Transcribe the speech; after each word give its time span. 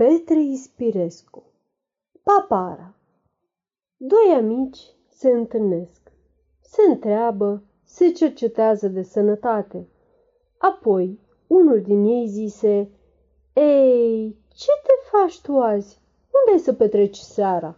Petre 0.00 0.40
Ispirescu 0.40 1.42
Papara 2.22 2.94
Doi 3.96 4.34
amici 4.36 4.78
se 5.08 5.30
întâlnesc, 5.30 6.12
se 6.60 6.82
întreabă, 6.88 7.62
se 7.84 8.08
cercetează 8.10 8.88
de 8.88 9.02
sănătate. 9.02 9.88
Apoi, 10.58 11.20
unul 11.46 11.80
din 11.80 12.04
ei 12.04 12.26
zise, 12.28 12.90
Ei, 13.52 14.36
ce 14.54 14.70
te 14.82 15.16
faci 15.16 15.40
tu 15.40 15.58
azi? 15.58 16.00
Unde 16.22 16.52
ai 16.52 16.64
să 16.64 16.72
petreci 16.72 17.18
seara? 17.18 17.76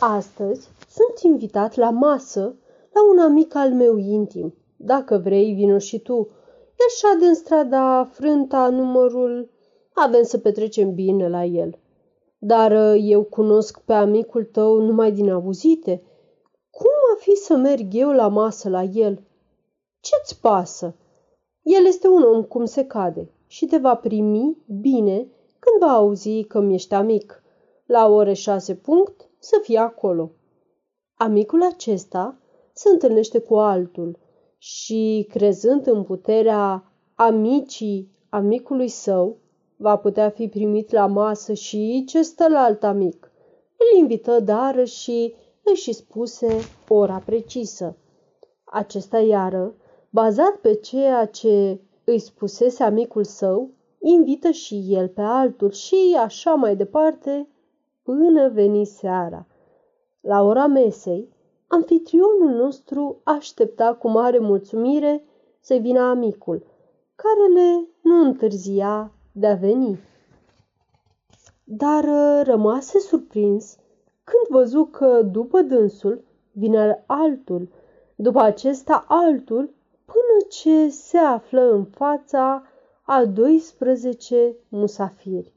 Astăzi 0.00 0.68
sunt 0.88 1.32
invitat 1.32 1.74
la 1.74 1.90
masă 1.90 2.56
la 2.92 3.08
un 3.10 3.18
amic 3.18 3.54
al 3.54 3.72
meu 3.72 3.96
intim. 3.96 4.54
Dacă 4.76 5.18
vrei, 5.18 5.54
vino 5.54 5.78
și 5.78 6.00
tu. 6.00 6.16
El 6.78 6.88
șade 6.96 7.24
în 7.24 7.34
strada 7.34 8.04
Frânta 8.04 8.68
numărul 8.68 9.56
avem 10.04 10.22
să 10.22 10.38
petrecem 10.38 10.94
bine 10.94 11.28
la 11.28 11.44
el. 11.44 11.78
Dar 12.38 12.72
uh, 12.72 13.00
eu 13.04 13.22
cunosc 13.22 13.80
pe 13.80 13.92
amicul 13.92 14.44
tău 14.44 14.80
numai 14.80 15.12
din 15.12 15.30
auzite. 15.30 16.02
Cum 16.70 16.90
a 17.14 17.18
fi 17.18 17.34
să 17.34 17.56
merg 17.56 17.94
eu 17.94 18.10
la 18.10 18.28
masă 18.28 18.68
la 18.68 18.82
el? 18.82 19.22
Ce-ți 20.00 20.40
pasă? 20.40 20.96
El 21.62 21.86
este 21.86 22.08
un 22.08 22.22
om 22.22 22.42
cum 22.42 22.64
se 22.64 22.84
cade 22.84 23.30
și 23.46 23.66
te 23.66 23.76
va 23.76 23.94
primi 23.94 24.56
bine 24.80 25.16
când 25.58 25.80
va 25.80 25.96
auzi 25.96 26.42
că 26.42 26.60
mi 26.60 26.74
ești 26.74 26.94
amic. 26.94 27.42
La 27.86 28.08
ore 28.08 28.32
șase 28.32 28.74
punct 28.74 29.30
să 29.38 29.58
fie 29.62 29.78
acolo. 29.78 30.30
Amicul 31.14 31.62
acesta 31.62 32.38
se 32.72 32.88
întâlnește 32.88 33.38
cu 33.38 33.56
altul 33.56 34.18
și, 34.58 35.26
crezând 35.30 35.86
în 35.86 36.04
puterea 36.04 36.92
amicii 37.14 38.10
amicului 38.28 38.88
său, 38.88 39.36
va 39.80 39.96
putea 39.96 40.30
fi 40.30 40.48
primit 40.48 40.90
la 40.90 41.06
masă 41.06 41.52
și 41.52 42.04
ce 42.06 42.22
stă 42.22 42.48
la 42.48 42.60
alt 42.60 42.84
amic. 42.84 43.30
Îl 43.76 43.98
invită 43.98 44.40
dară 44.40 44.84
și 44.84 45.34
își 45.62 45.92
spuse 45.92 46.58
ora 46.88 47.22
precisă. 47.24 47.96
Acesta 48.64 49.18
iară, 49.18 49.74
bazat 50.10 50.54
pe 50.56 50.74
ceea 50.74 51.26
ce 51.26 51.80
îi 52.04 52.18
spusese 52.18 52.82
amicul 52.82 53.24
său, 53.24 53.70
invită 54.00 54.50
și 54.50 54.86
el 54.88 55.08
pe 55.08 55.20
altul 55.20 55.70
și 55.70 56.16
așa 56.18 56.54
mai 56.54 56.76
departe 56.76 57.48
până 58.02 58.48
veni 58.48 58.84
seara. 58.84 59.46
La 60.20 60.42
ora 60.42 60.66
mesei, 60.66 61.28
anfitrionul 61.66 62.50
nostru 62.50 63.20
aștepta 63.24 63.94
cu 63.94 64.08
mare 64.08 64.38
mulțumire 64.38 65.24
să 65.60 65.74
vină 65.74 66.00
amicul, 66.00 66.66
care 67.14 67.52
le 67.52 67.88
nu 68.02 68.20
întârzia 68.20 69.12
de 69.38 69.46
a 69.46 69.54
veni. 69.54 69.98
Dar 71.64 72.04
uh, 72.04 72.40
rămase 72.44 72.98
surprins 72.98 73.76
când 74.24 74.58
văzu 74.58 74.84
că 74.84 75.22
după 75.22 75.60
dânsul 75.60 76.24
vine 76.52 77.04
altul, 77.06 77.68
după 78.16 78.40
acesta 78.40 79.04
altul, 79.08 79.74
până 80.04 80.46
ce 80.48 80.88
se 80.88 81.18
află 81.18 81.72
în 81.72 81.84
fața 81.84 82.62
a 83.02 83.24
12 83.24 84.56
musafiri. 84.68 85.52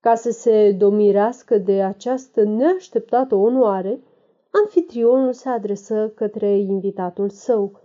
Ca 0.00 0.14
să 0.14 0.30
se 0.30 0.72
domirească 0.72 1.58
de 1.58 1.82
această 1.82 2.42
neașteptată 2.42 3.34
onoare, 3.34 4.00
anfitrionul 4.50 5.32
se 5.32 5.48
adresă 5.48 6.12
către 6.14 6.58
invitatul 6.58 7.28
său. 7.28 7.80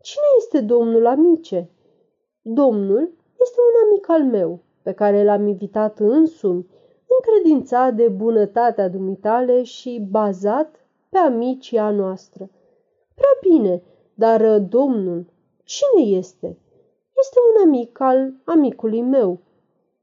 Cine 0.00 0.24
este 0.38 0.60
domnul 0.60 1.06
amice? 1.06 1.70
Domnul 2.42 3.17
este 3.40 3.58
un 3.60 3.88
amic 3.88 4.08
al 4.08 4.24
meu, 4.24 4.60
pe 4.82 4.92
care 4.92 5.24
l-am 5.24 5.46
invitat 5.46 5.98
însumi, 5.98 6.66
încredințat 7.16 7.94
de 7.94 8.08
bunătatea 8.08 8.88
dumitale 8.88 9.62
și 9.62 10.06
bazat 10.10 10.86
pe 11.08 11.18
amicia 11.18 11.90
noastră. 11.90 12.50
Prea 13.14 13.50
bine, 13.50 13.82
dar 14.14 14.40
uh, 14.40 14.66
domnul, 14.68 15.26
cine 15.64 16.16
este? 16.16 16.46
Este 17.18 17.38
un 17.54 17.66
amic 17.66 18.00
al 18.00 18.32
amicului 18.44 19.02
meu. 19.02 19.38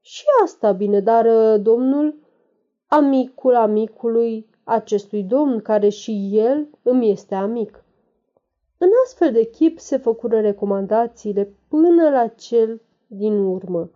Și 0.01 0.23
asta 0.43 0.71
bine, 0.71 0.99
dar 0.99 1.25
uh, 1.25 1.61
domnul, 1.61 2.15
amicul 2.87 3.55
amicului 3.55 4.49
acestui 4.63 5.23
domn, 5.23 5.61
care 5.61 5.89
și 5.89 6.29
el 6.33 6.67
îmi 6.81 7.11
este 7.11 7.35
amic. 7.35 7.83
În 8.77 8.89
astfel 9.03 9.31
de 9.31 9.43
chip 9.43 9.79
se 9.79 9.97
făcură 9.97 10.39
recomandațiile 10.39 11.53
până 11.67 12.09
la 12.09 12.27
cel 12.27 12.81
din 13.15 13.45
urmă. 13.45 13.91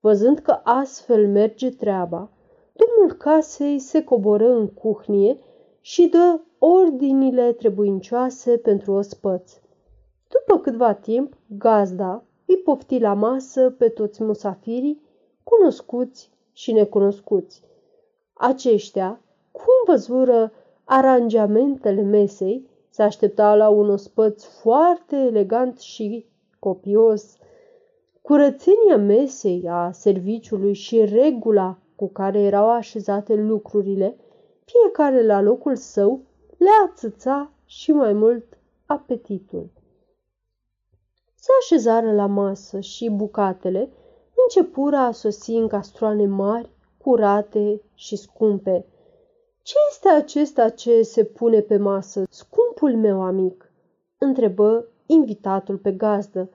Văzând 0.00 0.38
că 0.38 0.60
astfel 0.62 1.28
merge 1.28 1.70
treaba, 1.70 2.30
domnul 2.72 3.16
casei 3.16 3.78
se 3.78 4.04
coboră 4.04 4.52
în 4.52 4.68
cuhnie 4.68 5.38
și 5.80 6.06
dă 6.08 6.40
ordinile 6.58 7.52
trebuincioase 7.52 8.56
pentru 8.56 8.92
ospăți. 8.92 9.62
După 10.28 10.60
câtva 10.60 10.94
timp, 10.94 11.36
gazda 11.46 12.24
îi 12.46 12.56
pofti 12.56 12.98
la 12.98 13.14
masă 13.14 13.70
pe 13.70 13.88
toți 13.88 14.22
musafirii, 14.22 15.02
cunoscuți 15.42 16.30
și 16.52 16.72
necunoscuți. 16.72 17.62
Aceștia, 18.32 19.20
cum 19.52 19.94
văzură 19.94 20.52
aranjamentele 20.84 22.02
mesei, 22.02 22.68
se 22.90 23.02
aștepta 23.02 23.54
la 23.54 23.68
un 23.68 23.90
ospăț 23.90 24.44
foarte 24.44 25.16
elegant 25.16 25.78
și 25.78 26.26
copios, 26.58 27.36
Curățenia 28.26 28.96
mesei, 28.96 29.68
a 29.68 29.90
serviciului 29.92 30.72
și 30.72 31.04
regula 31.04 31.78
cu 31.96 32.08
care 32.08 32.40
erau 32.40 32.70
așezate 32.70 33.34
lucrurile, 33.34 34.16
fiecare 34.64 35.26
la 35.26 35.40
locul 35.40 35.76
său, 35.76 36.20
le 36.56 36.68
ațăța 36.88 37.50
și 37.64 37.92
mai 37.92 38.12
mult 38.12 38.58
apetitul. 38.86 39.70
Se 41.34 41.50
așezară 41.60 42.12
la 42.12 42.26
masă 42.26 42.80
și 42.80 43.10
bucatele 43.10 43.90
începură 44.44 44.96
a 44.96 45.10
sosi 45.10 45.52
în 45.52 45.68
castroane 45.68 46.26
mari, 46.26 46.70
curate 46.98 47.80
și 47.94 48.16
scumpe. 48.16 48.86
Ce 49.62 49.74
este 49.90 50.08
acesta 50.08 50.68
ce 50.68 51.02
se 51.02 51.24
pune 51.24 51.60
pe 51.60 51.76
masă, 51.76 52.24
scumpul 52.28 52.96
meu 52.96 53.22
amic?" 53.22 53.72
întrebă 54.18 54.88
invitatul 55.06 55.76
pe 55.76 55.92
gazdă. 55.92 56.50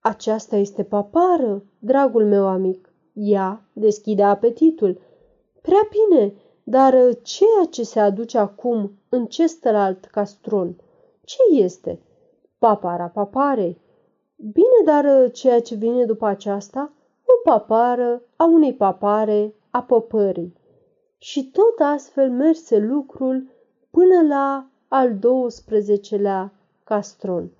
Aceasta 0.00 0.56
este 0.56 0.82
papară, 0.82 1.62
dragul 1.78 2.26
meu 2.26 2.46
amic. 2.46 2.92
Ea 3.12 3.64
deschide 3.72 4.22
apetitul. 4.22 5.00
Prea 5.62 5.88
bine, 5.90 6.34
dar 6.62 6.92
ceea 7.22 7.64
ce 7.70 7.82
se 7.82 8.00
aduce 8.00 8.38
acum 8.38 8.92
în 9.08 9.26
celălalt 9.26 10.04
castron, 10.04 10.76
ce 11.24 11.36
este? 11.50 12.00
Papara 12.58 13.06
papare. 13.06 13.78
Bine, 14.36 14.80
dar 14.84 15.30
ceea 15.30 15.60
ce 15.60 15.74
vine 15.74 16.04
după 16.04 16.26
aceasta, 16.26 16.92
o 17.24 17.50
papară 17.50 18.22
a 18.36 18.44
unei 18.44 18.74
papare 18.74 19.54
a 19.70 19.82
păpării. 19.82 20.56
Și 21.18 21.50
tot 21.50 21.78
astfel 21.78 22.30
merse 22.30 22.78
lucrul 22.78 23.48
până 23.90 24.22
la 24.28 24.66
al 24.88 25.12
12-lea 25.12 26.52
castron 26.84 27.50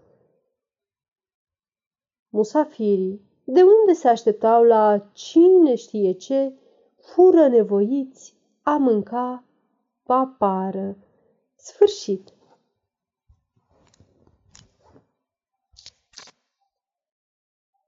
musafirii, 2.30 3.20
de 3.44 3.62
unde 3.62 3.92
se 3.92 4.08
așteptau 4.08 4.62
la 4.62 5.08
cine 5.12 5.74
știe 5.74 6.12
ce, 6.12 6.52
fură 6.96 7.48
nevoiți 7.48 8.34
a 8.62 8.76
mânca 8.76 9.44
papară. 10.02 10.96
Sfârșit. 11.56 12.32